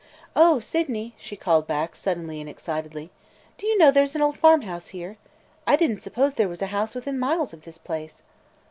"O 0.35 0.57
Sydney!" 0.59 1.13
she 1.19 1.35
called 1.37 1.67
back, 1.67 1.95
suddenly 1.95 2.41
and 2.41 2.49
excitedly, 2.49 3.11
"do 3.59 3.67
you 3.67 3.77
know 3.77 3.91
there 3.91 4.03
's 4.07 4.15
an 4.15 4.21
old 4.23 4.35
farmhouse 4.35 4.87
here? 4.87 5.17
I 5.67 5.75
did 5.75 5.91
n't 5.91 6.01
suppose 6.01 6.33
there 6.33 6.49
was 6.49 6.63
a 6.63 6.73
house 6.73 6.95
within 6.95 7.19
miles 7.19 7.53
of 7.53 7.61
this 7.65 7.77
place." 7.77 8.23